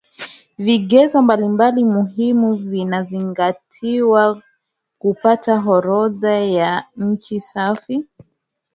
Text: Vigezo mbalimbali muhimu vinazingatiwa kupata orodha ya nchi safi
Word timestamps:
Vigezo 0.57 1.21
mbalimbali 1.21 1.81
muhimu 1.83 2.49
vinazingatiwa 2.55 4.41
kupata 4.99 5.63
orodha 5.67 6.33
ya 6.39 6.83
nchi 6.97 7.41
safi 7.41 8.05